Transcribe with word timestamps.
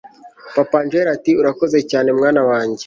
papa 0.55 0.75
angella 0.81 1.09
ati 1.17 1.31
urakoze 1.41 1.77
cyane 1.91 2.09
mwana 2.17 2.41
wanjye 2.49 2.79